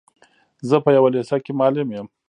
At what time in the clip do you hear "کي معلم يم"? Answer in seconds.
1.45-2.07